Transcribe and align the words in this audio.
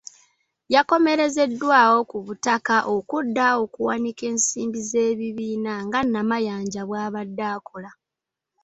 Yakomezeddwawo 0.73 1.97
ku 2.09 2.17
butaka 2.25 2.77
okudda 2.95 3.45
okuwanika 3.63 4.23
ensimbi 4.31 4.79
z’ekibiina 4.89 5.73
nga 5.85 5.99
Namayanja 6.03 6.81
bw’abadde 6.87 7.43
akola. 7.55 7.91